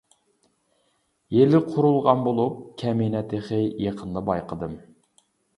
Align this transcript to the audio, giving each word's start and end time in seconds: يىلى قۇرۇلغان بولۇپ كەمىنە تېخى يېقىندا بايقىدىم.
يىلى 1.35 1.59
قۇرۇلغان 1.67 2.25
بولۇپ 2.29 2.55
كەمىنە 2.85 3.23
تېخى 3.35 3.63
يېقىندا 3.85 4.25
بايقىدىم. 4.31 4.79